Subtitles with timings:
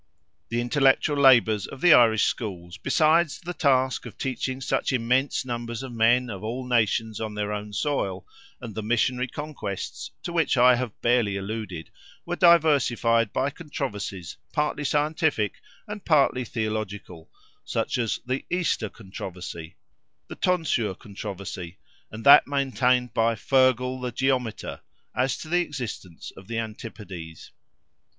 [0.49, 5.83] The intellectual labours of the Irish schools, besides the task of teaching such immense numbers
[5.83, 8.25] of men of all nations on their own soil,
[8.59, 11.91] and the missionary conquests to which I have barely alluded,
[12.25, 19.75] were diversified by controversies, partly scientific and partly theological—such as the "Easter Controversy,"
[20.27, 21.77] the "Tonsure Controversy,"
[22.11, 24.81] and that maintained by "Feargal the Geometer,"
[25.15, 27.51] as to the existence of the Antipodes.